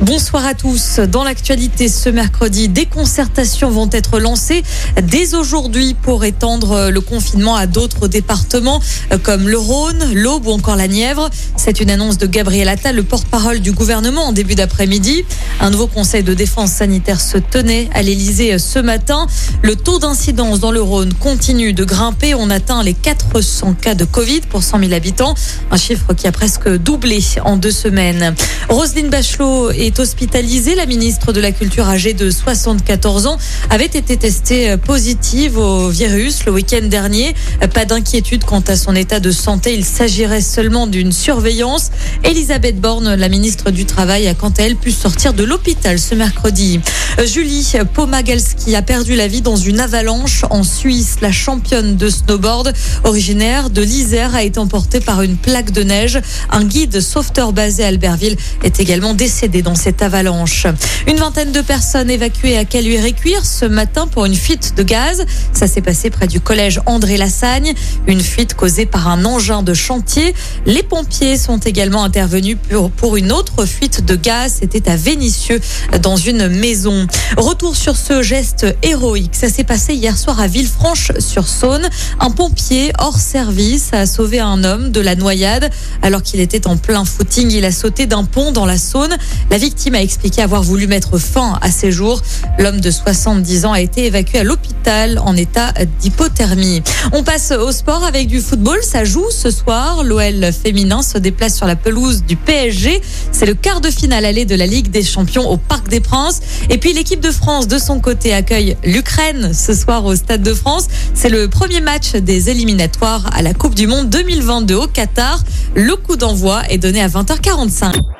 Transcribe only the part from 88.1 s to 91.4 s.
pont dans la Saône. La victime a expliqué avoir voulu mettre